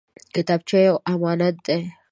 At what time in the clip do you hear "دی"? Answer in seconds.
1.65-1.79